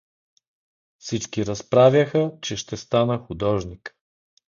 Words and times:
Всички 0.97 1.45
разправяха, 1.45 2.31
че 2.41 2.57
ще 2.57 2.77
стана 2.77 3.17
художник. 3.17 3.95